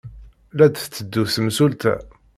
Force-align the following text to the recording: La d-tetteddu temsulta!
La 0.57 0.65
d-tetteddu 0.67 1.23
temsulta! 1.33 1.93